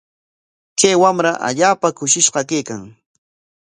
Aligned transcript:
Kay 0.79 0.95
wamra 1.01 1.31
allaapa 1.47 1.87
kushishqa 1.97 2.41
kaykan. 2.49 2.81